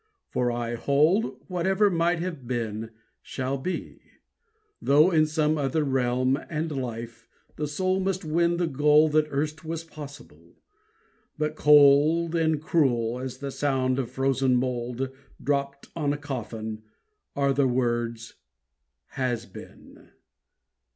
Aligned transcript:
for 0.31 0.51
I 0.51 0.73
hold 0.73 1.39
Whatever 1.47 1.91
might 1.91 2.17
have 2.17 2.47
been 2.47 2.89
shall 3.21 3.59
be. 3.59 4.01
Though 4.81 5.11
in 5.11 5.27
Some 5.27 5.59
other 5.59 5.83
realm 5.83 6.37
and 6.49 6.71
life, 6.71 7.27
the 7.55 7.67
soul 7.67 7.99
must 7.99 8.25
win 8.25 8.57
The 8.57 8.65
goal 8.65 9.09
that 9.09 9.27
erst 9.29 9.63
was 9.63 9.83
possible. 9.83 10.55
But 11.37 11.55
cold 11.55 12.33
And 12.33 12.59
cruel 12.59 13.19
as 13.19 13.37
the 13.37 13.51
sound 13.51 13.99
of 13.99 14.09
frozen 14.09 14.55
mould 14.55 15.11
Dropped 15.39 15.89
on 15.95 16.13
a 16.13 16.17
coffin, 16.17 16.81
are 17.35 17.53
the 17.53 17.67
words 17.67 18.33
"Has 19.09 19.45
been." 19.45 20.09